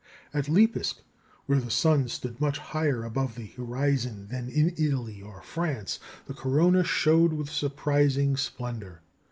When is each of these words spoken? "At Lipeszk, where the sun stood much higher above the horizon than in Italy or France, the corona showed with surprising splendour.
"At 0.33 0.45
Lipeszk, 0.45 1.01
where 1.45 1.59
the 1.59 1.69
sun 1.69 2.07
stood 2.07 2.41
much 2.41 2.57
higher 2.57 3.03
above 3.03 3.35
the 3.35 3.45
horizon 3.45 4.29
than 4.29 4.49
in 4.49 4.73
Italy 4.75 5.21
or 5.21 5.43
France, 5.43 5.99
the 6.25 6.33
corona 6.33 6.83
showed 6.83 7.33
with 7.33 7.51
surprising 7.51 8.35
splendour. 8.35 9.03